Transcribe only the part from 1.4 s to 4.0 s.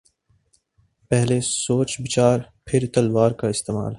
سوچ بچار پھر تلوار کااستعمال۔